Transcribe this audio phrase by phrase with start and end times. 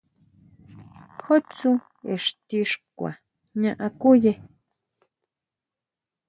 [1.23, 1.69] ¿Jú tsú
[2.13, 3.11] ixtixkua
[3.53, 4.31] jña akuye?